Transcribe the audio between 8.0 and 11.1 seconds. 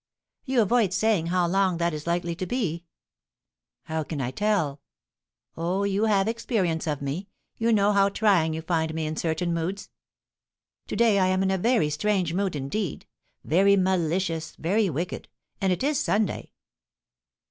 trying you find me in certain moods. To